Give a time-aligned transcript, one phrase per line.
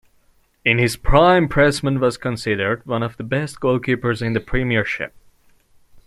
[0.65, 5.13] In his prime, Pressman was considered one of the best goalkeepers in the Premiership.